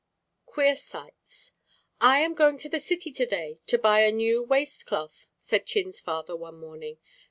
QUEER 0.47 0.75
SIGHTS 0.75 1.51
"I 1.99 2.21
AM 2.21 2.33
going 2.33 2.57
to 2.57 2.67
the 2.69 2.79
city 2.79 3.11
to 3.11 3.25
day 3.27 3.59
to 3.67 3.77
buy 3.77 3.99
a 3.99 4.11
new 4.11 4.41
waist 4.41 4.87
cloth," 4.87 5.27
said 5.37 5.67
Chin's 5.67 5.99
father 5.99 6.35
one 6.35 6.57
morning. 6.59 6.97